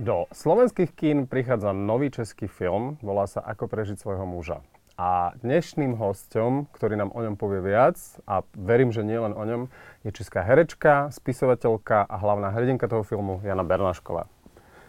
[0.00, 4.58] Do slovenských kín prichádza nový český film, volá sa Ako prežiť svojho muža.
[4.98, 9.44] A dnešným hostom, ktorý nám o ňom povie viac, a verím, že nie len o
[9.44, 9.70] ňom,
[10.02, 14.26] je česká herečka, spisovateľka a hlavná hrdinka toho filmu Jana Bernášková.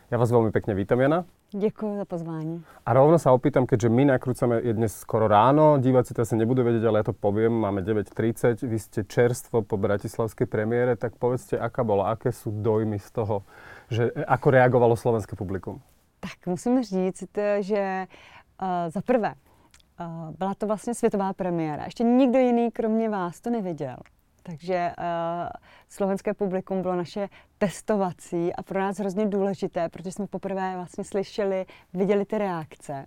[0.09, 1.27] Ja vás veľmi pekne vítam, Jana.
[1.54, 2.63] Děkuji za pozvání.
[2.86, 6.63] A rovno sa opýtam, keďže my nakrúcame, je dnes skoro ráno, diváci to asi nebudú
[6.63, 11.59] vedieť, ale ja to poviem, máme 9.30, vy ste čerstvo po bratislavskej premiére, tak povedzte,
[11.59, 13.43] aká bola, aké sú dojmy z toho,
[13.91, 15.84] že ako reagovalo slovenské publikum?
[16.23, 21.84] Tak musím říct, že uh, za prvé, uh, byla to vlastně světová premiéra.
[21.84, 23.95] Ještě nikdo jiný, kromě vás, to neviděl.
[24.44, 25.04] Takže uh,
[25.90, 31.66] slovenské publikum bylo naše testovací a pro nás hrozně důležité, protože jsme poprvé vlastně slyšeli,
[31.94, 33.05] viděli ty reakce.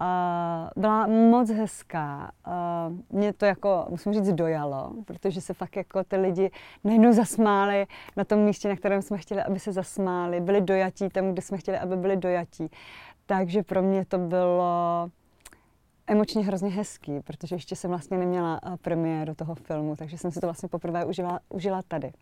[0.00, 2.32] Uh, byla moc hezká.
[2.46, 6.50] Uh, mě to jako, musím říct, dojalo, protože se fakt jako ty lidi
[6.84, 10.40] najednou zasmáli na tom místě, na kterém jsme chtěli, aby se zasmáli.
[10.40, 12.70] Byli dojatí tam, kde jsme chtěli, aby byli dojatí.
[13.26, 15.10] Takže pro mě to bylo
[16.06, 20.40] emočně hrozně hezký, protože ještě jsem vlastně neměla eh, premiéru toho filmu, takže jsem si
[20.40, 22.12] to vlastně poprvé užila, užila tady.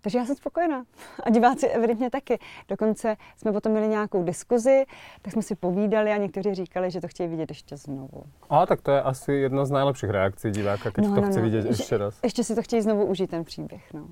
[0.00, 0.84] Takže já jsem spokojená.
[1.22, 2.38] A diváci evidentně taky.
[2.68, 4.84] Dokonce jsme potom měli nějakou diskuzi,
[5.22, 8.24] tak jsme si povídali a někteří říkali, že to chtějí vidět ještě znovu.
[8.50, 11.38] A tak to je asi jedna z nejlepších reakcí diváka, když no, to no, chce
[11.38, 11.44] no.
[11.44, 12.18] vidět ještě raz.
[12.22, 13.92] Ještě si to chtějí znovu užít, ten příběh.
[13.92, 14.06] No.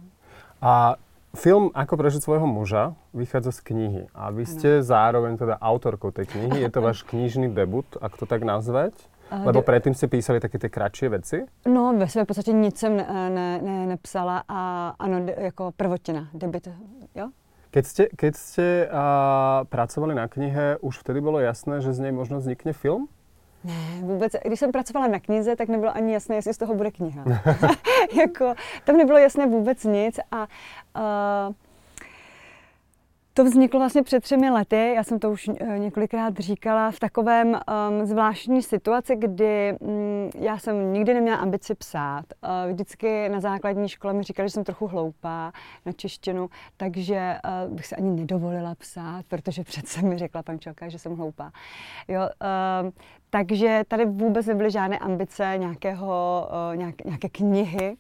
[0.63, 0.97] A
[1.33, 4.85] Film Ako prežiť svojho muža vychádza z knihy a vy ste ano.
[4.85, 6.61] zároveň teda autorkou tej knihy.
[6.61, 8.93] Je to váš knižný debut, ak to tak nazvať?
[9.33, 11.49] Lebo predtým ste písali také ty kratší věci?
[11.65, 16.29] No, ve své podstatě nic jsem ne, ne, ne, nepsala a ano, de, jako prvotina,
[16.35, 16.69] debut,
[17.15, 17.29] jo?
[17.73, 22.13] Keď ste, keď ste uh, pracovali na knihe, už vtedy bylo jasné, že z něj
[22.13, 23.09] možno vznikne film?
[23.65, 24.33] Ne, vůbec.
[24.45, 27.25] Když jsem pracovala na knize, tak nebylo ani jasné, jestli z toho bude kniha.
[28.21, 30.47] jako, tam nebylo jasné vůbec nic a
[31.49, 31.55] uh,
[33.35, 37.49] to vzniklo vlastně před třemi lety, já jsem to už eh, několikrát říkala, v takovém
[37.49, 42.25] um, zvláštní situaci, kdy um, já jsem nikdy neměla ambici psát.
[42.43, 45.53] Uh, vždycky na základní škole mi říkali, že jsem trochu hloupá
[45.87, 50.99] na češtinu, takže uh, bych se ani nedovolila psát, protože přece mi řekla pančelka, že
[50.99, 51.53] jsem hloupá.
[52.09, 52.91] Jo, uh,
[53.31, 57.97] takže tady vůbec nebyly žádné ambice nějakého, uh, nějak, nějaké knihy,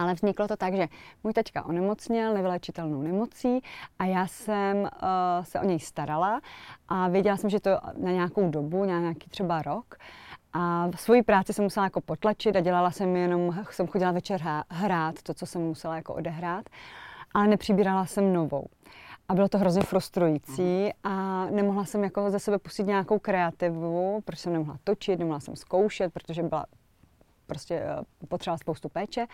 [0.00, 0.88] ale vzniklo to tak, že
[1.24, 3.60] můj tačka onemocněl nevylečitelnou nemocí
[3.98, 4.88] a já jsem uh,
[5.42, 6.40] se o něj starala
[6.88, 9.96] a věděla jsem, že to na nějakou dobu, na nějaký třeba rok.
[10.52, 15.22] A svoji práci jsem musela jako potlačit a dělala jsem jenom, jsem chodila večer hrát
[15.22, 16.64] to, co jsem musela jako odehrát,
[17.34, 18.66] ale nepřibírala jsem novou.
[19.28, 24.42] A bylo to hrozně frustrující a nemohla jsem jako ze sebe pustit nějakou kreativu, protože
[24.42, 26.66] jsem nemohla točit, nemohla jsem zkoušet, protože byla
[27.50, 29.26] prostě eh, potřeba spoustu péče.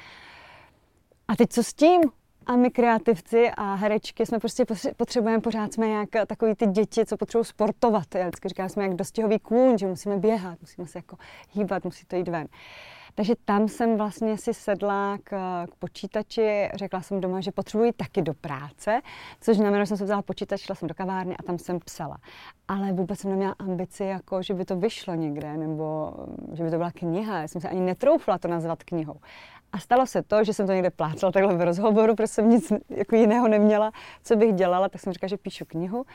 [1.29, 2.01] A teď co s tím?
[2.47, 4.65] A my kreativci a herečky jsme prostě
[4.97, 8.15] potřebujeme pořád jsme jak takový ty děti, co potřebují sportovat.
[8.15, 11.17] Já vždycky říkám, jsme jak dostihový kůň, že musíme běhat, musíme se jako
[11.53, 12.47] hýbat, musí to jít ven.
[13.15, 15.31] Takže tam jsem vlastně si sedla k,
[15.67, 19.01] k počítači, řekla jsem doma, že potřebuji taky do práce,
[19.41, 22.19] což znamená, že jsem se vzala počítač, šla jsem do kavárny a tam jsem psala.
[22.69, 26.15] Ale vůbec jsem neměla ambici, jako, že by to vyšlo někde, nebo
[26.53, 27.41] že by to byla kniha.
[27.41, 29.17] Já jsem se ani netroufla to nazvat knihou.
[29.73, 32.73] A stalo se to, že jsem to někde plácala takhle v rozhovoru, protože jsem nic
[32.89, 36.07] jako jiného neměla, co bych dělala, tak jsem říkala, že píšu knihu.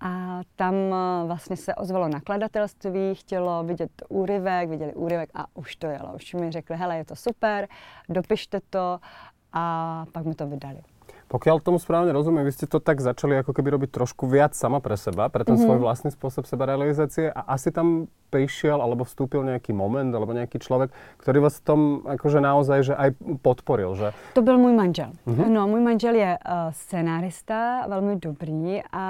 [0.00, 5.86] A tam eh, vlastně se ozvalo nakladatelství, chtělo vidět úryvek, viděli úryvek a už to
[5.86, 6.14] jelo.
[6.14, 7.68] Už mi řekli, hele, je to super,
[8.08, 8.98] dopište to
[9.52, 10.95] a pak mi to vydali.
[11.26, 14.78] Pokiaľ tomu správne rozumiem, vy ste to tak začali ako keby robiť trošku viac sama
[14.78, 15.66] pre seba, pre ten mm-hmm.
[15.66, 20.90] svoj vlastný spôsob sebarealizácie a asi tam prišiel alebo vstúpil nejaký moment alebo nejaký človek,
[21.18, 23.10] ktorý vás v tom akože naozaj že aj
[23.42, 24.14] podporil, že?
[24.34, 25.10] To byl můj manžel.
[25.26, 25.48] Mm-hmm.
[25.50, 29.04] No, můj manžel je uh, scenárista, velmi dobrý a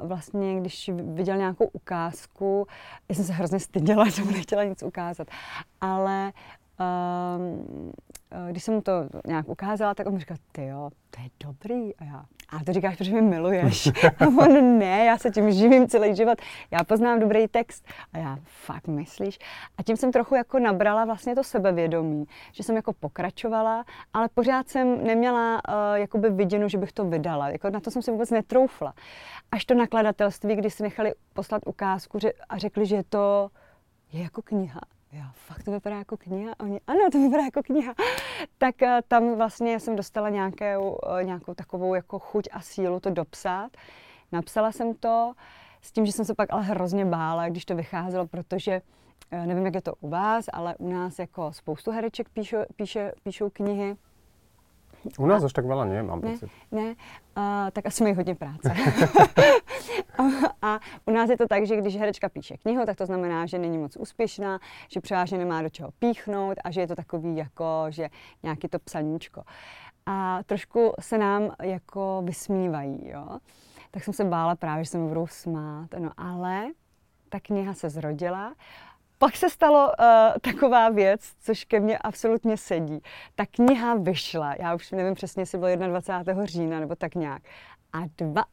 [0.00, 2.66] vlastně, když viděl nějakou ukázku,
[3.08, 5.28] já jsem se hrozně styděla, že mu nechtěla nic ukázat,
[5.80, 6.32] ale
[8.50, 8.92] když jsem to
[9.26, 11.96] nějak ukázala, tak on mi říkal, ty jo, to je dobrý.
[11.96, 13.86] A já, a to říkáš, protože mi miluješ.
[14.18, 16.38] a on, ne, já se tím živím celý život.
[16.70, 17.84] Já poznám dobrý text.
[18.12, 19.38] A já, fakt myslíš?
[19.78, 24.68] A tím jsem trochu jako nabrala vlastně to sebevědomí, že jsem jako pokračovala, ale pořád
[24.68, 27.48] jsem neměla uh, jakoby viděno, že bych to vydala.
[27.48, 28.94] Jako na to jsem si vůbec netroufla.
[29.52, 32.18] Až to nakladatelství, kdy si nechali poslat ukázku
[32.48, 33.50] a řekli, že to
[34.12, 34.80] je jako kniha
[35.12, 36.54] já, fakt to vypadá jako kniha?
[36.60, 37.94] Oni, ano, to vypadá jako kniha.
[38.58, 43.10] tak uh, tam vlastně jsem dostala nějakou, uh, nějakou takovou jako chuť a sílu to
[43.10, 43.76] dopsat.
[44.32, 45.34] Napsala jsem to,
[45.82, 48.82] s tím, že jsem se pak ale hrozně bála, když to vycházelo, protože
[49.30, 53.12] eh, nevím, jak je to u vás, ale u nás jako spoustu hereček píšou, píše,
[53.22, 53.96] píšou knihy.
[55.18, 56.50] U nás až tak veľa nie, mám ne, pocit.
[56.70, 56.88] Ne,
[57.36, 58.68] uh, tak asi mají hodně práce.
[60.18, 60.22] a,
[60.62, 63.58] a u nás je to tak, že když herečka píše knihu, tak to znamená, že
[63.58, 64.58] není moc úspěšná,
[64.88, 68.08] že převážně nemá do čeho píchnout a že je to takový jako, že
[68.42, 69.42] nějaký to psaníčko.
[70.06, 73.38] A trošku se nám jako vysmívají, jo.
[73.90, 76.66] Tak jsem se bála právě, že se mi budou smát, no ale
[77.28, 78.54] ta kniha se zrodila
[79.22, 80.04] pak se stalo uh,
[80.40, 83.00] taková věc, což ke mně absolutně sedí.
[83.34, 86.46] Ta kniha vyšla, já už nevím přesně, jestli bylo 21.
[86.46, 87.42] října nebo tak nějak.
[87.92, 87.98] A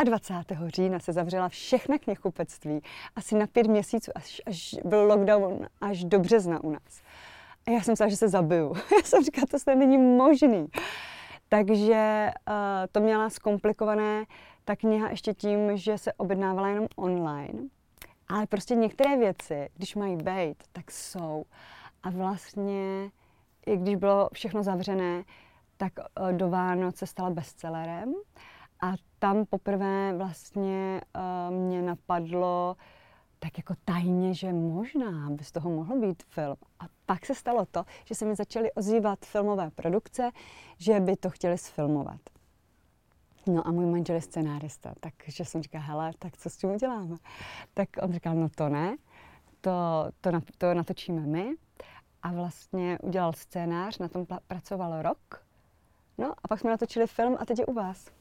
[0.04, 0.70] 22.
[0.70, 2.82] října se zavřela všechna knihkupectví,
[3.16, 7.02] asi na pět měsíců, až, až byl lockdown až do března u nás.
[7.68, 8.74] A já jsem myslela, že se zabiju.
[8.98, 10.68] já jsem říkala, to se není možný.
[11.50, 12.54] Takže uh,
[12.92, 14.26] to měla zkomplikované
[14.66, 17.77] ta kniha ještě tím, že se objednávala jenom online
[18.28, 21.46] ale prostě některé věci, když mají být, tak jsou.
[22.04, 23.12] A vlastně,
[23.66, 25.24] i když bylo všechno zavřené,
[25.78, 28.14] tak eh, do Vánoc se stala bestsellerem.
[28.82, 32.76] A tam poprvé vlastně uh, mě napadlo
[33.40, 36.56] tak jako tajně, že možná by z toho mohl být film.
[36.80, 40.32] A pak se stalo to, že se mi začaly ozývat filmové produkce,
[40.78, 42.20] že by to chtěli sfilmovat.
[43.48, 47.16] No a můj manžel je scenárista, takže jsem říkala, hele, tak co s tím uděláme?
[47.74, 48.98] Tak on říkal, no to ne,
[49.62, 49.72] to,
[50.22, 51.56] to, to natočíme my.
[52.24, 55.46] A vlastně udělal scénář, na tom pracoval rok.
[56.18, 58.17] No a pak jsme natočili film a teď je u vás.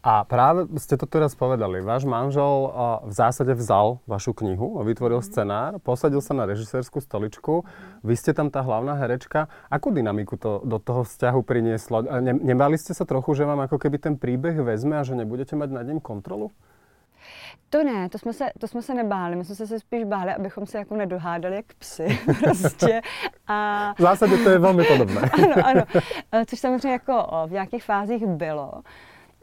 [0.00, 1.84] A práve ste to teraz povedali.
[1.84, 2.72] Váš manžel
[3.04, 5.26] v zásade vzal vašu knihu, vytvoril mhm.
[5.28, 7.68] scenár, posadil sa na režisérskú stoličku.
[8.00, 9.52] Vy ste tam tá hlavná herečka.
[9.68, 12.08] Akú dynamiku to do toho vzťahu prinieslo?
[12.24, 15.52] Ne, nebali ste sa trochu, že vám ako keby ten príbeh vezme a že nebudete
[15.52, 16.48] mať nad ním kontrolu?
[17.70, 19.36] To ne, to jsme, se, to jsme se nebáli.
[19.36, 23.00] My jsme se spíš báli, abychom se jako nedohádali jak psy prostě.
[23.46, 23.92] A...
[23.98, 25.20] V zásadě to je velmi podobné.
[25.64, 25.84] ano,
[26.32, 26.44] ano.
[26.46, 28.72] Což samozřejmě jako v nějakých fázích bylo.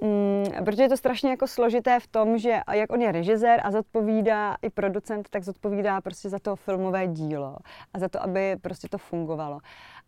[0.02, 3.72] Mm, protože je to strašně jako složité v tom, že jak on je režisér a
[3.72, 7.58] zodpovídá i producent, tak zodpovídá prostě za to filmové dílo
[7.94, 9.60] a za to, aby prostě to fungovalo.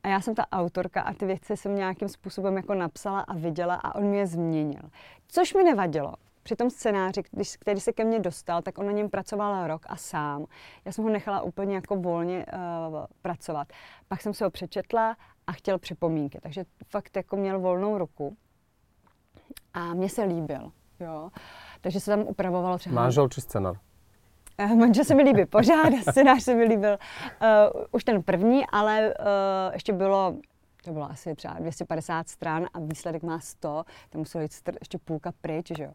[0.04, 3.76] A já jsem ta autorka a ty věci jsem nějakým způsobem jako napsala a viděla
[3.76, 4.82] a on mi je změnil.
[5.28, 6.14] Což mi nevadilo.
[6.44, 9.86] Při tom scénáři, když, který se ke mně dostal, tak on na něm pracoval rok
[9.90, 10.46] a sám.
[10.86, 13.68] Já jsem ho nechala úplně jako volně uh, pracovat.
[14.08, 15.16] Pak jsem se ho přečetla
[15.48, 18.38] a chtěl připomínky, takže fakt jako měl volnou ruku
[19.74, 20.72] a mně se líbil.
[21.00, 21.30] Jo.
[21.82, 23.02] Takže se tam upravovalo třeba...
[23.02, 23.76] Manžel či scénar?
[24.58, 29.14] Eh, manžel se mi líbí pořád, scénář se mi líbil uh, už ten první, ale
[29.20, 30.36] uh, ještě bylo
[30.84, 35.32] to bylo asi třeba 250 stran a výsledek má 100, to muselo jít ještě půlka
[35.42, 35.92] pryč, že jo.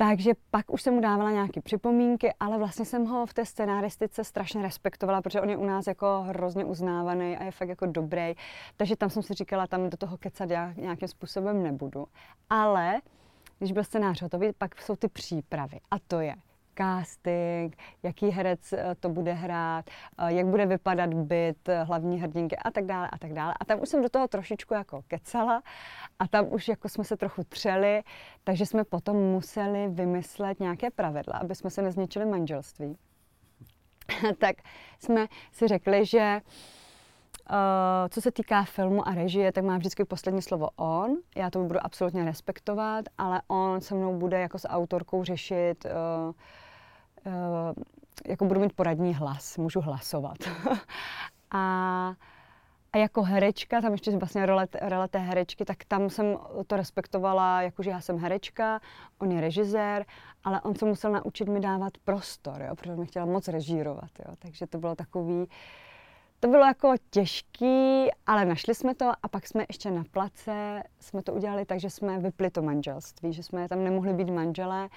[0.00, 4.24] Takže pak už jsem mu dávala nějaké připomínky, ale vlastně jsem ho v té scenáristice
[4.24, 8.34] strašně respektovala, protože on je u nás jako hrozně uznávaný a je fakt jako dobrý.
[8.76, 12.06] Takže tam jsem si říkala, tam do toho kecat já nějakým způsobem nebudu.
[12.50, 13.00] Ale
[13.58, 15.80] když byl scénář hotový, pak jsou ty přípravy.
[15.90, 16.34] A to je
[16.74, 19.84] casting, jaký herec eh, to bude hrát,
[20.18, 23.54] eh, jak bude vypadat byt eh, hlavní hrdinky a tak dále a tak dále.
[23.60, 25.62] A tam už jsem do toho trošičku jako kecala
[26.18, 28.02] a tam už jako jsme se trochu třeli,
[28.44, 32.96] takže jsme potom museli vymyslet nějaké pravidla, aby jsme se nezničili manželství.
[34.38, 34.56] tak
[34.98, 36.79] jsme si řekli, že Uh,
[38.08, 41.16] co se týká filmu a režie, tak má vždycky poslední slovo on.
[41.36, 46.32] Já to budu absolutně respektovat, ale on se mnou bude jako s autorkou řešit uh,
[47.26, 47.74] Eh,
[48.28, 50.36] jako budu mít poradní hlas, můžu hlasovat.
[51.50, 52.14] a,
[52.92, 57.62] a jako herečka, tam ještě vlastně role, role té herečky, tak tam jsem to respektovala,
[57.62, 58.80] jakože já jsem herečka,
[59.18, 60.04] on je režisér,
[60.44, 64.34] ale on se musel naučit mi dávat prostor, jo, protože mi chtěla moc režírovat, jo,
[64.38, 65.46] takže to bylo takový,
[66.40, 71.22] to bylo jako těžký, ale našli jsme to a pak jsme ještě na place, jsme
[71.22, 74.88] to udělali tak, že jsme vypli to manželství, že jsme tam nemohli být manželé,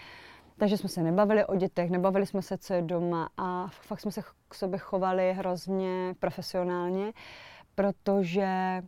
[0.57, 4.12] takže jsme se nebavili o dětech, nebavili jsme se, co je doma a fakt jsme
[4.12, 7.13] se k sobě chovali hrozně profesionálně,
[7.75, 8.81] protože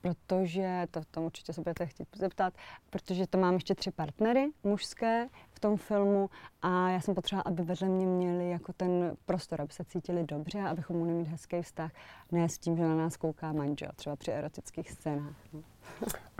[0.00, 2.54] protože, to, to určitě se budete chtít zeptat,
[2.90, 6.30] protože to mám ještě tři partnery mužské v tom filmu
[6.62, 10.60] a já jsem potřeba, aby vedle mě měli jako ten prostor, aby se cítili dobře
[10.60, 11.90] a abychom mohli mít hezký vztah,
[12.32, 15.36] ne s tím, že na nás kouká manžel, třeba při erotických scénách.
[15.52, 15.60] No.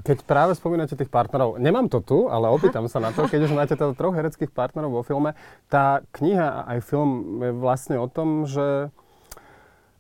[0.04, 3.52] Keď práve spomínate tých partnerov, nemám to tu, ale opýtam sa na to, keď už
[3.56, 5.36] máte teda troch hereckých partnerov vo filme,
[5.68, 8.92] tá kniha a aj film je vlastne o tom, že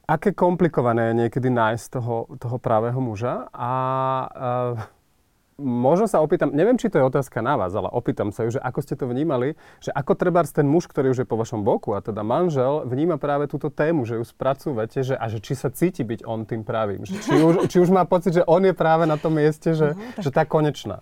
[0.04, 3.72] aké komplikované je niekedy nájsť toho, toho pravého muža a
[4.28, 4.84] uh,
[5.58, 8.60] možno sa opýtam, neviem, či to je otázka na vás, ale opýtam sa ju, že
[8.60, 11.94] ako ste to vnímali, že ako treba ten muž, ktorý už je po vašom boku,
[11.94, 15.70] a teda manžel, vníma práve túto tému, že ju spracúvate, že, a že či sa
[15.70, 18.74] cíti byť on tým pravým, že či už, či už má pocit, že on je
[18.74, 20.22] práve na tom mieste, že, uh-huh, tak...
[20.22, 21.00] že tá konečná.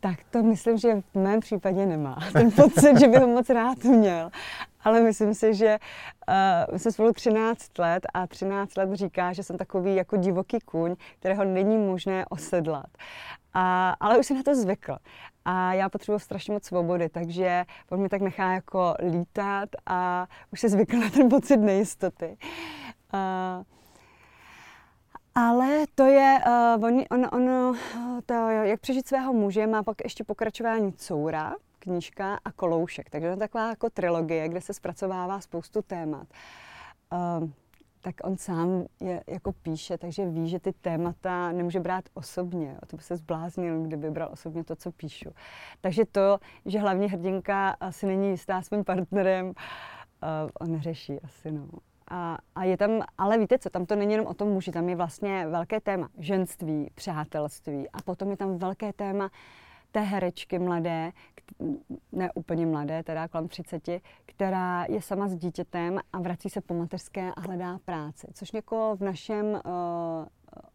[0.00, 2.18] Tak to myslím, že v mém případě nemá.
[2.32, 4.30] Ten pocit, že by ho moc rád měl.
[4.84, 5.78] Ale myslím si, že
[6.28, 6.34] uh,
[6.72, 10.96] my jsme spolu 13 let a 13 let říká, že jsem takový jako divoký kůň,
[11.18, 12.86] kterého není možné osedlat.
[13.54, 14.96] A, ale už jsem na to zvykl.
[15.44, 20.60] A já potřebuji strašně moc svobody, takže on mě tak nechá jako lítat a už
[20.60, 22.36] se zvykl na ten pocit nejistoty.
[23.14, 23.64] Uh,
[25.34, 26.38] ale to je,
[26.78, 27.76] uh, on, on, on,
[28.26, 33.10] to, jak přežít svého muže, má pak ještě pokračování Coura, knížka a Koloušek.
[33.10, 36.26] Takže to je taková jako trilogie, kde se zpracovává spoustu témat.
[37.12, 37.48] Uh,
[38.08, 42.76] tak on sám je, jako píše, takže ví, že ty témata nemůže brát osobně.
[42.86, 45.30] To by se zbláznil, kdyby bral osobně to, co píšu.
[45.80, 49.52] Takže to, že hlavně hrdinka asi není jistá svým partnerem, uh,
[50.60, 51.68] on neřeší asi, no.
[52.10, 54.88] A, a je tam, ale víte co, tam to není jenom o tom muži, tam
[54.88, 59.30] je vlastně velké téma ženství, přátelství a potom je tam velké téma
[59.92, 61.12] té herečky mladé,
[62.12, 63.88] ne úplně mladé, teda kolem 30,
[64.26, 68.26] která je sama s dítětem a vrací se po mateřské a hledá práci.
[68.32, 69.60] Což jako v našem uh,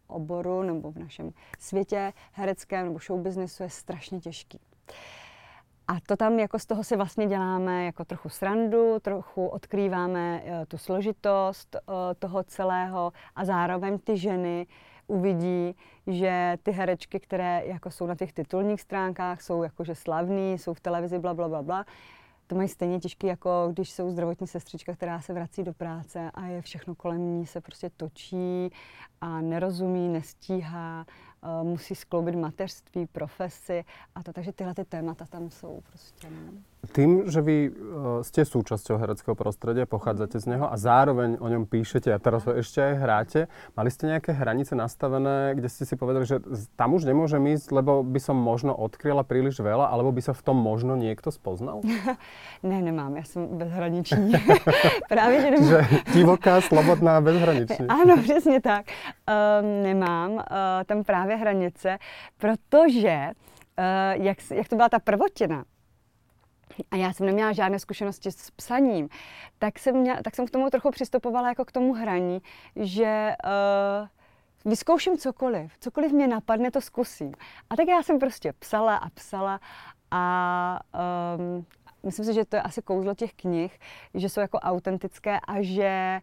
[0.06, 4.60] oboru nebo v našem světě hereckém nebo showbiznesu je strašně těžký.
[5.88, 10.50] A to tam jako z toho si vlastně děláme jako trochu srandu, trochu odkrýváme uh,
[10.68, 14.66] tu složitost uh, toho celého a zároveň ty ženy
[15.06, 15.74] uvidí,
[16.06, 20.80] že ty herečky, které jako jsou na těch titulních stránkách, jsou jakože slavný, jsou v
[20.80, 21.84] televizi, bla, bla, bla, bla,
[22.46, 26.46] to mají stejně těžké, jako když jsou zdravotní sestřička, která se vrací do práce a
[26.46, 28.70] je všechno kolem ní se prostě točí
[29.20, 31.06] a nerozumí, nestíhá,
[31.42, 33.84] uh, musí skloubit mateřství, profesi
[34.14, 36.30] a to, takže tyhle ty témata tam jsou prostě.
[36.30, 36.52] Ne?
[36.92, 37.72] Tým, že vy uh,
[38.26, 42.52] ste súčasťou hereckého prostredia, pochádzate z neho a zároveň o ňom píšete a teraz ho
[42.52, 43.40] ešte aj hráte,
[43.78, 46.42] mali ste nejaké hranice nastavené, kde ste si povedali, že
[46.74, 50.42] tam už nemôžem ísť, lebo by som možno odkryla príliš veľa, alebo by sa v
[50.42, 51.80] tom možno niekto spoznal?
[52.62, 54.32] ne, nemám, já jsem bezhraniční.
[55.08, 55.68] Právě, že nemám.
[55.68, 55.80] Že
[56.12, 57.86] divoká, slobodná, bezhraniční.
[57.88, 58.86] ano, přesně tak.
[58.90, 60.42] Um, nemám uh,
[60.86, 61.98] tam právě hranice,
[62.38, 63.30] protože
[63.78, 65.64] uh, jak, jak to byla ta prvotina,
[66.90, 69.08] a já jsem neměla žádné zkušenosti s psaním,
[69.58, 72.42] tak jsem, měla, tak jsem k tomu trochu přistupovala jako k tomu hraní,
[72.76, 77.32] že uh, vyzkouším cokoliv, cokoliv mě napadne, to zkusím.
[77.70, 79.60] A tak já jsem prostě psala a psala
[80.10, 80.80] a
[81.38, 81.66] um,
[82.02, 83.78] myslím si, že to je asi kouzlo těch knih,
[84.14, 86.20] že jsou jako autentické a že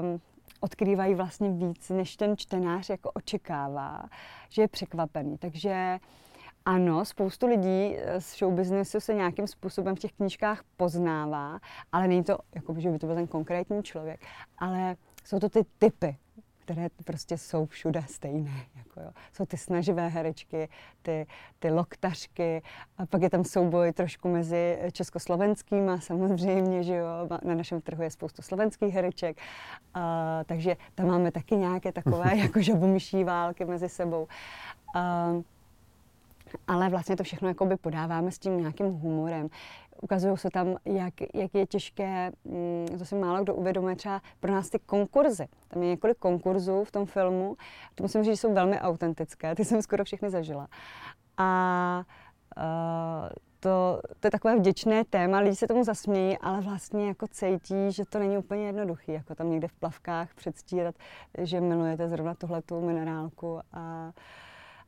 [0.00, 0.20] um,
[0.60, 4.02] odkrývají vlastně víc, než ten čtenář jako očekává,
[4.48, 5.38] že je překvapený.
[5.38, 5.98] Takže
[6.64, 11.58] ano, spoustu lidí eh, z showbiznesu se nějakým způsobem v těch knížkách poznává,
[11.92, 14.20] ale není to, jako, že by to byl ten konkrétní člověk,
[14.58, 16.16] ale jsou to ty typy,
[16.64, 18.66] které prostě jsou všude stejné.
[18.76, 19.10] Jako jo.
[19.32, 20.68] Jsou ty snaživé herečky,
[21.02, 21.26] ty,
[21.58, 22.62] ty loktařky,
[22.98, 27.06] a pak je tam souboj trošku mezi československýma, samozřejmě, že jo,
[27.44, 29.38] na našem trhu je spoustu slovenských hereček,
[29.94, 34.26] a, takže tam máme taky nějaké takové jako žabomyší války mezi sebou.
[34.94, 35.32] A,
[36.66, 39.48] ale vlastně to všechno jakoby podáváme s tím nějakým humorem.
[40.02, 44.52] Ukazují se tam, jak, jak je těžké, mm, to si málo kdo uvědomuje, třeba pro
[44.52, 45.46] nás ty konkurzy.
[45.68, 47.56] Tam je několik konkurzů v tom filmu,
[47.94, 50.68] to musím říct, že jsou velmi autentické, ty jsem skoro všechny zažila.
[51.36, 52.04] A
[52.56, 53.28] uh,
[53.60, 58.04] to, to je takové vděčné téma, lidi se tomu zasmějí, ale vlastně jako cítí, že
[58.04, 60.94] to není úplně jednoduché, jako tam někde v plavkách předstírat,
[61.38, 64.12] že milujete zrovna tuhletu minerálku a uh,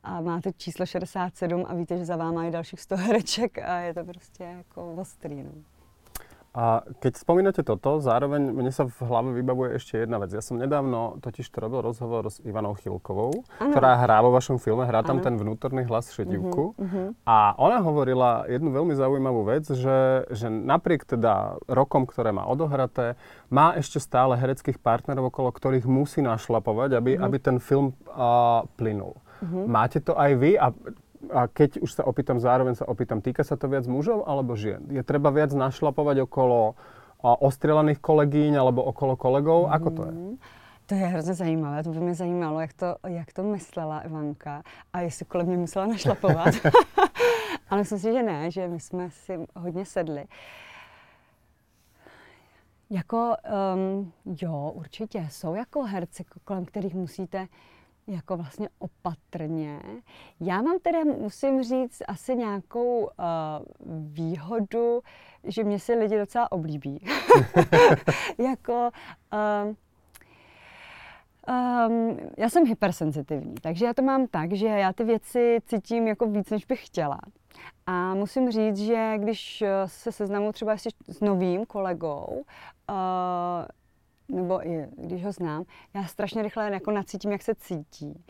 [0.07, 3.93] a máte číslo 67 a víte, že za váma je dalších 100 hereček a je
[3.93, 5.43] to prostě jako ostrý.
[5.43, 5.51] No.
[6.57, 10.33] A keď spomínate toto, zároveň mne sa v hlave vybavuje ešte jedna vec.
[10.33, 13.69] Ja som nedávno totiž to robil rozhovor s Ivanou Chilkovou, ano.
[13.69, 15.25] ktorá hrá vo vašom filme, hrá tam ano.
[15.29, 16.73] ten vnútorný hlas šedivku.
[16.73, 17.07] Uh-huh, uh-huh.
[17.29, 23.21] A ona hovorila jednu veľmi zaujímavú vec, že, že napriek teda rokom, ktoré má odohraté,
[23.53, 27.25] má ešte stále hereckých partnerov, okolo ktorých musí našlapovať, aby, uh-huh.
[27.29, 29.13] aby ten film uh, plynul.
[29.43, 29.65] Uh-huh.
[29.67, 30.73] Máte to aj vy a,
[31.29, 34.81] a keď už sa opýtam, zároveň sa opýtam, týka sa to viac mužov alebo žien?
[34.89, 36.73] Je treba viac našlapovať okolo
[37.21, 39.67] a, ostrelaných kolegyň alebo okolo kolegov?
[39.67, 39.75] Uh-huh.
[39.75, 40.13] Ako to je?
[40.87, 44.63] To je hrozně zajímavé, to by mě zajímalo, jak to, jak to myslela Ivanka
[44.93, 46.55] a jestli kolem mě musela našlapovat.
[47.69, 50.25] Ale myslím si, že ne, že my jsme si hodně sedli.
[52.89, 53.35] Jako,
[53.75, 57.47] um, jo, určitě, jsou jako herci, kolem kterých musíte
[58.07, 59.79] jako vlastně opatrně.
[60.39, 63.09] Já mám teda, musím říct, asi nějakou uh,
[63.87, 65.01] výhodu,
[65.43, 67.05] že mě si lidi docela oblíbí.
[68.37, 68.89] jako,
[69.33, 69.73] uh,
[71.89, 76.27] Um, já jsem hypersenzitivní, takže já to mám tak, že já ty věci cítím jako
[76.27, 77.19] víc, než bych chtěla.
[77.85, 80.75] A musím říct, že když se seznamu třeba
[81.07, 82.43] s novým kolegou,
[82.89, 82.95] uh,
[84.29, 88.23] nebo i když ho znám, já strašně rychle jako nacítím, jak se cítí.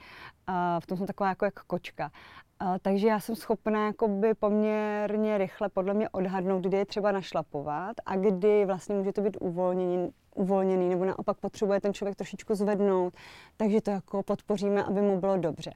[0.47, 2.11] A v tom jsem taková jako jak kočka.
[2.59, 7.95] A, takže já jsem schopná jakoby poměrně rychle podle mě odhadnout, kdy je třeba našlapovat
[8.05, 13.13] a kdy vlastně může to být uvolnění, uvolněný, nebo naopak potřebuje ten člověk trošičku zvednout,
[13.57, 15.73] takže to jako podpoříme, aby mu bylo dobře.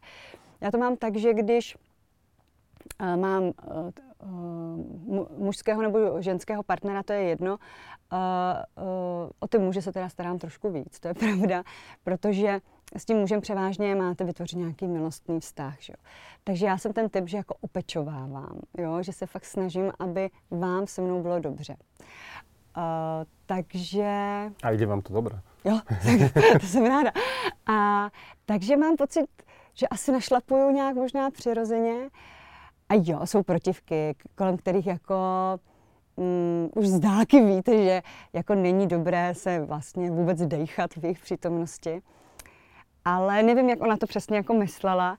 [0.62, 1.78] Já to mám tak, že když
[3.16, 3.92] mám uh, uh,
[5.38, 7.58] mužského nebo ženského partnera, to je jedno.
[8.14, 8.20] Uh,
[9.40, 11.64] o ty muže se teda starám trošku víc, to je pravda,
[12.04, 12.60] protože
[12.98, 15.76] s tím mužem převážně máte vytvořit nějaký milostný vztah.
[15.80, 15.94] Že?
[16.44, 19.04] Takže já jsem ten typ, že jako opečovávám, jo?
[19.04, 21.76] že se fakt snažím, aby vám se mnou bylo dobře.
[22.78, 22.84] Uh,
[23.46, 24.06] takže...
[24.64, 25.42] A jde vám to dobře.
[25.66, 25.80] Jo,
[26.62, 27.12] to jsem ráda.
[27.66, 28.10] A,
[28.46, 29.26] takže mám pocit,
[29.74, 32.10] že asi našlapuju nějak možná přirozeně.
[32.92, 35.16] A jo, jsou protivky, kolem kterých jako
[36.16, 38.02] um, už z dálky víte, že
[38.34, 42.02] jako není dobré se vlastně vůbec dejchat v jejich přítomnosti.
[43.06, 45.18] Ale nevím, jak ona to přesně jako myslela.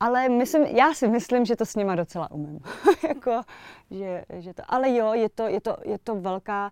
[0.00, 2.60] Ale myslím, já si myslím, že to s nima docela umím.
[3.08, 3.42] jako,
[3.90, 6.70] že, že to, ale jo, je to, je to, je to velká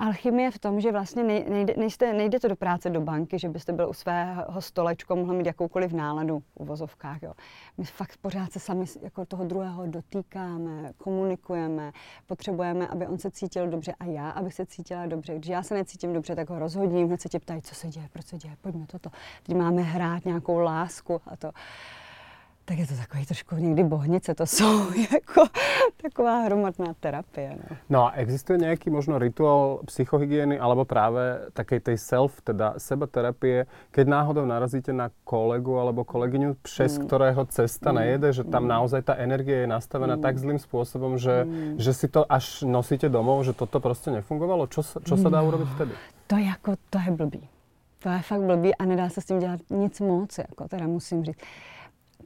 [0.00, 3.72] Alchymie v tom, že vlastně nejde, nejste, nejde to do práce do banky, že byste
[3.72, 7.22] byl u svého stolečku mohl mít jakoukoliv náladu v uvozovkách.
[7.22, 7.32] Jo.
[7.78, 11.92] My fakt pořád se sami jako toho druhého dotýkáme, komunikujeme,
[12.26, 15.34] potřebujeme, aby on se cítil dobře a já, abych se cítila dobře.
[15.34, 18.08] Když já se necítím dobře, tak ho rozhodním, hned se tě ptají, co se děje,
[18.12, 19.10] proč se děje, pojďme toto.
[19.42, 21.50] Teď máme hrát nějakou lásku a to
[22.70, 25.44] tak je to takový trošku někdy bohnice, to jsou jako
[26.02, 27.50] taková hromadná terapie.
[27.70, 27.76] No.
[27.90, 34.08] no a existuje nějaký možno rituál psychohygieny alebo právě také tej self, teda sebaterapie, keď
[34.08, 37.06] náhodou narazíte na kolegu alebo kolegyňu, přes mm.
[37.06, 37.98] kterého cesta mm.
[37.98, 38.68] nejede, že tam mm.
[38.68, 40.22] naozaj ta energie je nastavená mm.
[40.22, 41.74] tak zlým způsobem, že, mm.
[41.78, 44.66] že si to až nosíte domov, že toto prostě nefungovalo.
[44.66, 45.92] Čo, čo se dá urobiť vtedy?
[46.26, 47.48] To je jako, to je blbý.
[48.02, 51.24] To je fakt blbý a nedá se s tím dělat nic moc, jako teda musím
[51.24, 51.38] říct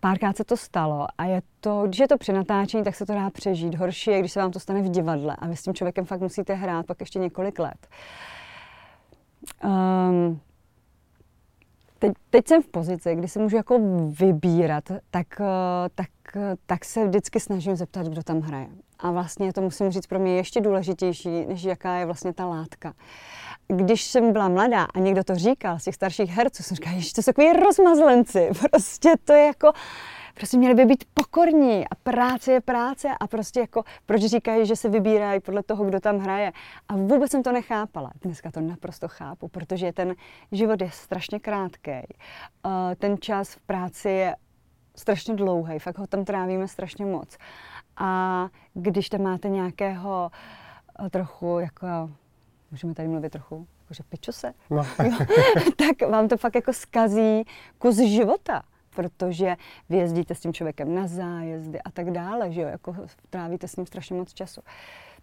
[0.05, 3.15] párkrát se to stalo a je to, když je to při natáčení, tak se to
[3.15, 3.75] dá přežít.
[3.75, 6.21] Horší je, když se vám to stane v divadle a vy s tím člověkem fakt
[6.21, 7.89] musíte hrát pak ještě několik let.
[9.65, 10.41] Um,
[11.99, 13.81] teď, teď jsem v pozici, kdy se můžu jako
[14.19, 16.09] vybírat, tak, eh, tak,
[16.67, 18.69] tak se vždycky snažím zeptat, kdo tam hraje.
[18.99, 22.95] A vlastně to musím říct pro mě ještě důležitější, než jaká je vlastně ta látka.
[23.69, 27.13] Když jsem byla mladá a někdo to říkal z těch starších herců, jsem říkala, že
[27.13, 29.73] to jsou takový rozmazlenci, prostě to je jako,
[30.35, 34.77] prostě měli by být pokorní a práce je práce a prostě jako, proč říkají, že
[34.77, 36.53] se vybírají podle toho, kdo tam hraje.
[36.89, 38.11] A vůbec jsem to nechápala.
[38.23, 40.15] Dneska to naprosto chápu, protože ten
[40.53, 42.01] život je strašně krátký.
[42.99, 44.37] Ten čas v práci je
[44.97, 47.37] strašně dlouhý, fakt ho tam trávíme strašně moc.
[47.97, 50.31] A když tam máte nějakého
[51.11, 51.87] trochu jako
[52.75, 54.83] můžeme tady mluvit trochu, jakože piču se, no.
[55.77, 57.45] tak vám to fakt jako skazí
[57.79, 58.63] kus života
[58.95, 59.57] protože
[59.89, 62.95] vy jezdíte s tím člověkem na zájezdy a tak dále, že jo, jako
[63.31, 64.61] trávíte s ním strašně moc času.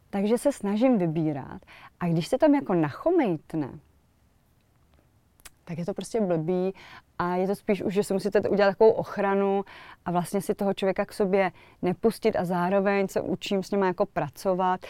[0.09, 1.61] Takže se snažím vybírat
[1.99, 3.69] a když se tam jako nachomejtne,
[5.63, 6.73] tak je to prostě blbý
[7.19, 9.63] a je to spíš už, že si musíte udělat takovou ochranu
[10.05, 14.05] a vlastně si toho člověka k sobě nepustit a zároveň se učím s ním jako
[14.05, 14.85] pracovat.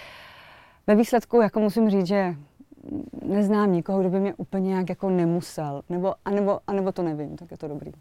[0.88, 2.36] Ve výsledku jako musím říct, že
[3.26, 5.82] neznám nikoho, kdo by mě úplně nějak jako nemusel.
[5.90, 7.92] Nebo, anebo, anebo to nevím, tak je to dobrý.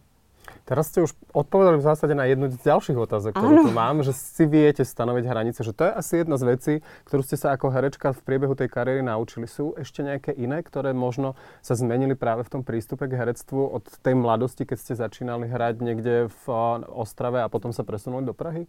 [0.64, 4.11] Teraz ste už odpovedali v zásade na jednu z ďalších otázok, ktorú tu mám, že
[4.14, 6.75] si viete stanoviť hranice, že to je asi jedna z vecí,
[7.07, 9.47] ktorú ste sa ako herečka v priebehu tej kariéry naučili.
[9.47, 13.85] Sú ešte nejaké iné, ktoré možno sa zmenili práve v tom prístupe k herectvu od
[14.03, 16.45] tej mladosti, keď ste začínali hrať niekde v
[16.87, 18.66] Ostrave a potom sa presunuli do Prahy?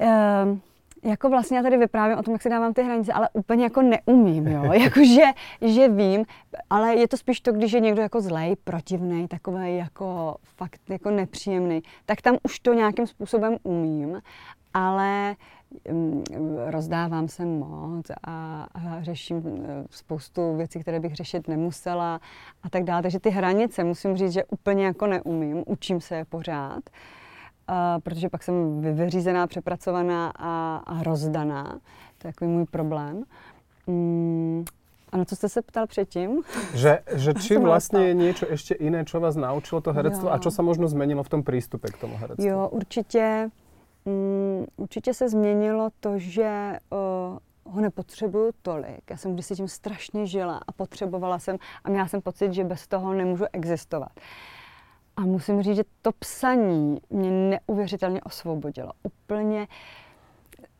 [0.00, 0.64] Um
[1.04, 3.82] jako vlastně já tady vyprávím o tom, jak si dávám ty hranice, ale úplně jako
[3.82, 4.72] neumím, jo.
[4.72, 5.24] Jakože,
[5.60, 6.24] že vím,
[6.70, 11.10] ale je to spíš to, když je někdo jako zlej, protivný, takový jako fakt jako
[11.10, 14.22] nepříjemný, tak tam už to nějakým způsobem umím,
[14.74, 15.36] ale
[15.90, 16.24] um,
[16.66, 18.66] rozdávám se moc a,
[19.00, 22.20] řeším eh, spoustu věcí, které bych řešit nemusela
[22.62, 23.02] a tak dále.
[23.02, 26.82] Takže ty hranice musím říct, že úplně jako neumím, učím se je pořád.
[26.90, 27.21] Uh,
[28.04, 31.64] protože pak jsem vyřízená, přepracovaná a, a rozdaná.
[32.18, 33.24] To je takový můj problém.
[33.86, 34.64] Mm,
[35.12, 36.42] A na co jste se ptal předtím?
[36.74, 40.34] Že, že či vlastně je něco ještě jiné, co vás naučilo to herectvo jo.
[40.34, 42.48] a co se možno změnilo v tom přístupe k tomu herectvu?
[42.48, 43.50] Jo, určitě,
[44.04, 47.38] um, určitě se změnilo to, že uh,
[47.74, 49.10] ho nepotřebuju tolik.
[49.10, 52.86] Já jsem kdysi tím strašně žila a potřebovala jsem a měla jsem pocit, že bez
[52.86, 54.12] toho nemůžu existovat.
[55.16, 58.92] A musím říct, že to psaní mě neuvěřitelně osvobodilo.
[59.02, 59.68] Úplně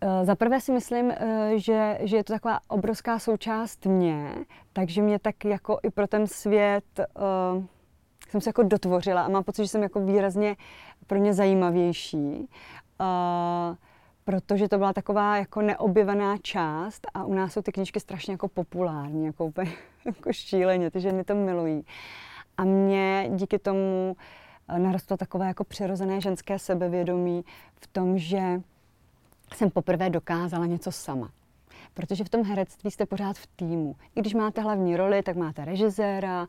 [0.05, 4.35] Eh, za prvé si myslím, eh, že, že je to taková obrovská součást mě,
[4.73, 7.64] takže mě tak jako i pro ten svět uh,
[8.29, 10.57] jsem se jako dotvořila a mám pocit, že jsem jako výrazně
[11.07, 12.49] pro ně zajímavější.
[13.01, 13.77] Uh,
[14.25, 18.49] protože to byla taková jako neobjevená část a u nás jsou ty knížky strašně jako
[18.49, 19.73] populární, jako úplně
[20.05, 21.85] jako šíleně, ty ženy to milují.
[22.57, 24.17] A mě díky tomu
[24.79, 28.61] narostlo takové jako přirozené ženské sebevědomí v tom, že
[29.55, 31.31] jsem poprvé dokázala něco sama.
[31.95, 33.97] Protože v tom herectví jste pořád v týmu.
[34.15, 36.47] I když máte hlavní roli, tak máte režiséra,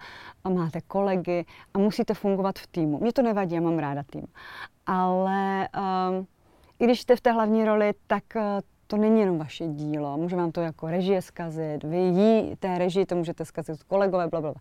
[0.50, 3.00] máte kolegy a musíte fungovat v týmu.
[3.00, 4.26] Mně to nevadí, já mám ráda tým.
[4.86, 5.70] Ale
[6.10, 6.28] um,
[6.80, 8.42] i když jste v té hlavní roli, tak uh,
[8.94, 10.18] to není jenom vaše dílo.
[10.18, 14.42] Může vám to jako režie zkazit, vy jí té režii to můžete zkazit kolegové, bla,
[14.42, 14.54] bla.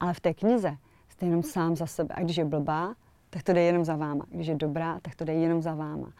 [0.00, 0.76] Ale v té knize
[1.08, 2.14] jste jenom sám za sebe.
[2.14, 2.94] A když je blbá,
[3.30, 4.24] tak to jde jenom za váma.
[4.28, 6.12] Když je dobrá, tak to jde jenom za váma.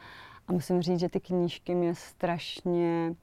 [0.48, 3.14] A musím říct, že ty knížky mě strašně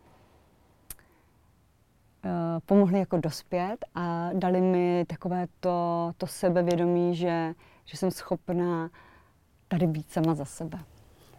[2.25, 2.31] uh,
[2.65, 7.53] pomohly jako dospět a dali mi takové to, to sebevědomí, že,
[7.85, 8.89] že jsem schopná
[9.67, 10.79] tady být sama za sebe.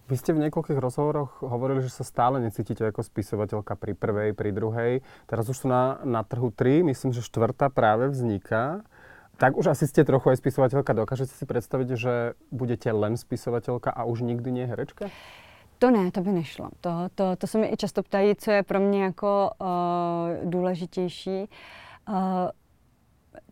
[0.04, 4.50] Vy ste v niekoľkých rozhovoroch hovorili, že sa stále necítite ako spisovateľka pri prvej, pri
[4.52, 4.92] druhej.
[5.24, 8.84] Teraz už sú na, na trhu tri, myslím, že štvrtá práve vzniká.
[9.40, 10.92] Tak už asi ste trochu aj spisovateľka.
[10.92, 15.08] Dokážete si predstaviť, že budete len spisovateľka a už nikdy nie herečka?
[15.80, 16.70] To ne, to by nešlo.
[16.80, 21.48] To, to, to se mi i často ptají, co je pro mě jako uh, důležitější.
[22.08, 22.14] Uh,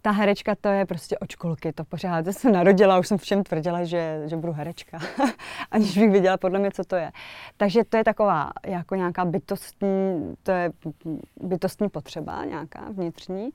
[0.03, 2.27] ta herečka to je prostě od školky, to pořád.
[2.27, 4.99] Já jsem narodila, už jsem všem tvrdila, že, že budu herečka,
[5.71, 7.13] aniž bych viděla podle mě, co to je.
[7.57, 10.73] Takže to je taková jako nějaká bytostní, to je
[11.41, 13.51] bytostní potřeba nějaká vnitřní.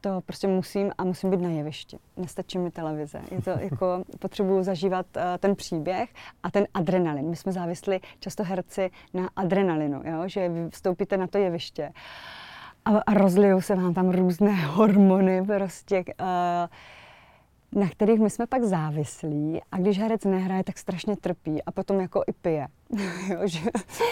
[0.00, 1.98] To prostě musím a musím být na jevišti.
[2.16, 3.20] Nestačí mi televize.
[3.30, 6.10] Je to jako, potřebuju zažívat uh, ten příběh
[6.42, 7.30] a ten adrenalin.
[7.30, 10.22] My jsme závislí často herci na adrenalinu, jo?
[10.28, 11.88] že vstoupíte na to jeviště.
[11.88, 12.45] Uh,
[12.86, 19.60] a, rozlijou se vám tam různé hormony prostě, uh, na kterých my jsme pak závislí
[19.72, 22.68] a když herec nehraje, tak strašně trpí a potom jako i pije.
[23.28, 23.60] jo, že,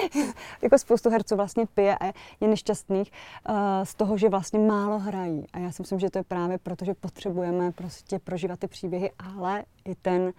[0.62, 2.06] jako spoustu herců vlastně pije a
[2.40, 3.12] je nešťastných
[3.48, 5.46] uh, z toho, že vlastně málo hrají.
[5.52, 9.10] A já si myslím, že to je právě proto, že potřebujeme prostě prožívat ty příběhy,
[9.36, 10.32] ale i ten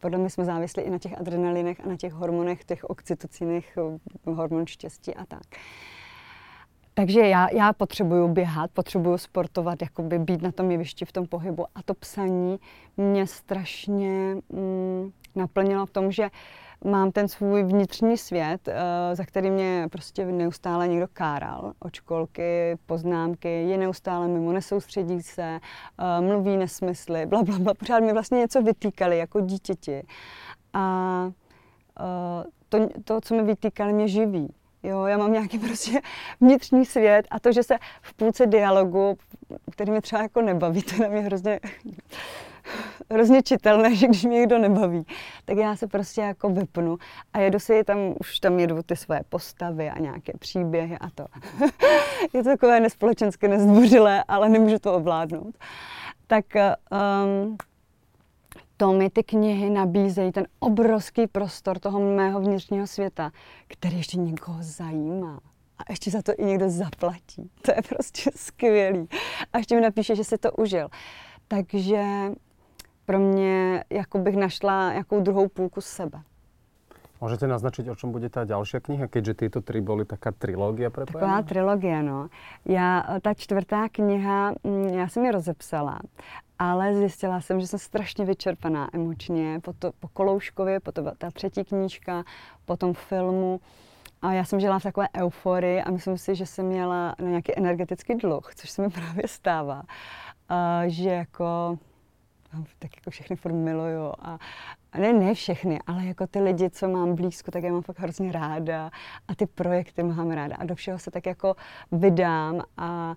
[0.00, 3.78] podle mě jsme závislí i na těch adrenalinech a na těch hormonech, těch oxytocinech,
[4.26, 5.42] hormon štěstí a tak.
[5.52, 5.97] Uh,
[6.98, 11.66] takže já, já potřebuju běhat, potřebuju sportovat, jakoby být na tom jevišti v tom pohybu.
[11.74, 12.58] A to psaní
[12.96, 16.30] mě strašně mm, naplnilo v tom, že
[16.84, 18.74] mám ten svůj vnitřní svět, uh,
[19.12, 21.72] za který mě prostě neustále někdo káral.
[21.78, 25.60] Od školky, poznámky, je neustále mimo, nesoustředí se,
[26.20, 27.74] uh, mluví nesmysly, bla, bla, bla.
[27.74, 30.02] Pořád mi vlastně něco vytýkali jako dítěti.
[30.72, 31.24] A
[32.00, 34.54] uh, to, to, co mi vytýkali, mě živí.
[34.82, 36.00] Jo, já mám nějaký prostě
[36.40, 39.18] vnitřní svět a to, že se v půlce dialogu,
[39.70, 41.60] který mě třeba jako nebaví, to je na mě hrozně,
[43.10, 45.06] hrozně čitelné, že když mě někdo nebaví,
[45.44, 46.98] tak já se prostě jako vypnu
[47.32, 51.26] a jedu si tam, už tam jedu ty své postavy a nějaké příběhy a to.
[52.32, 55.54] je to takové nespolečensky nezdvořilé, ale nemůžu to ovládnout.
[56.26, 57.56] Tak um,
[58.80, 63.32] to mi ty knihy nabízejí ten obrovský prostor toho mého vnitřního světa,
[63.68, 65.40] který ještě někoho zajímá.
[65.78, 67.50] A ještě za to i někdo zaplatí.
[67.62, 69.08] To je prostě skvělý.
[69.52, 70.88] A ještě mi napíše, že si to užil.
[71.48, 72.04] Takže
[73.04, 76.22] pro mě jako bych našla jakou druhou půlku sebe.
[77.20, 81.26] Můžete naznačit, o čem bude ta další kniha, keďže tyto tři byly taká trilogie prepojená?
[81.26, 82.28] Taková trilogie, no.
[82.64, 84.52] Já, ta čtvrtá kniha,
[84.92, 85.98] já jsem ji rozepsala
[86.58, 91.30] ale zjistila jsem, že jsem strašně vyčerpaná emočně po, to, po Kolouškově, po to, ta
[91.30, 92.24] třetí knížka,
[92.64, 93.60] po tom filmu.
[94.22, 97.58] A já jsem žila v takové euforii a myslím si, že jsem měla na nějaký
[97.58, 99.82] energetický dluh, což se mi právě stává.
[100.48, 101.78] A, že jako
[102.54, 104.38] no, tak jako všechny furt miluju a
[104.98, 108.32] ne, ne všechny, ale jako ty lidi, co mám blízko, tak já mám fakt hrozně
[108.32, 108.90] ráda
[109.28, 111.54] a ty projekty mám ráda a do všeho se tak jako
[111.92, 113.14] vydám a,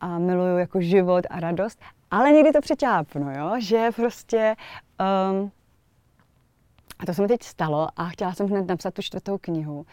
[0.00, 1.80] a miluju jako život a radost
[2.14, 3.54] ale někdy to přeťápnu, jo?
[3.58, 4.56] že prostě...
[5.30, 5.52] Um,
[6.98, 9.86] a to se mi teď stalo a chtěla jsem hned napsat tu čtvrtou knihu.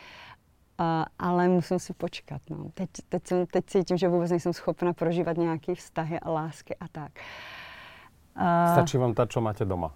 [1.19, 2.41] ale musím si počkat.
[2.49, 2.65] No.
[2.73, 6.87] Teď, teď, jsem, teď cítím, že vůbec nejsem schopna prožívat nějaké vztahy a lásky a
[6.87, 7.11] tak.
[8.37, 9.93] Uh, Stačí vám ta, co máte doma?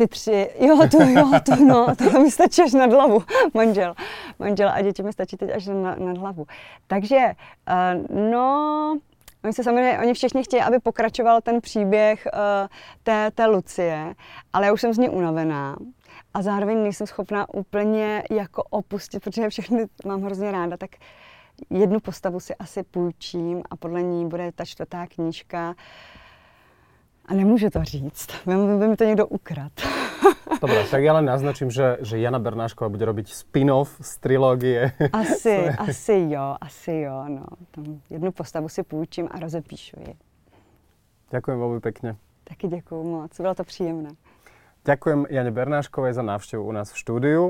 [0.00, 3.22] Ty tři, jo, to jo, to no, to mi stačí až nad hlavu,
[3.54, 3.94] manžel.
[4.38, 6.46] Manžel a děti mi stačí teď až na, nad hlavu.
[6.86, 8.98] Takže, uh, no,
[9.44, 12.40] Oni se samozřejmě, oni všichni chtějí, aby pokračoval ten příběh uh,
[13.02, 14.14] té, té Lucie,
[14.52, 15.76] ale já už jsem z ní unavená
[16.34, 20.90] a zároveň nejsem schopná úplně jako opustit, protože všechny mám hrozně ráda, tak
[21.70, 25.74] jednu postavu si asi půjčím a podle ní bude ta čtvrtá knížka.
[27.30, 28.28] A nemůžu to říct,
[28.78, 29.72] by mi to někdo ukrad.
[30.60, 34.92] Dobre, tak ja len naznačím, že, že Jana Bernášková bude robiť spin-off z trilógie.
[35.14, 37.46] Asi, asi jo, asi jo, no.
[37.70, 40.12] Tam jednu postavu si půjčím a rozepíšu ji.
[41.30, 42.18] Ďakujem veľmi pekne.
[42.44, 44.10] Taky děkuji moc, bylo to příjemné.
[44.84, 47.44] Ďakujem Jane Bernáškovej za návštevu u nás v štúdiu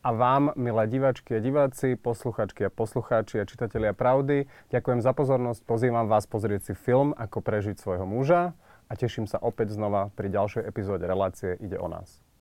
[0.00, 5.60] a vám, milé diváčky a diváci, posluchačky a poslucháči a čitatelia Pravdy, ďakujem za pozornosť,
[5.68, 10.30] pozývam vás pozrieť si film Ako prežiť svojho muža a teším sa opäť znova pri
[10.30, 12.25] ďalšej epizóde relácie Ide o nás.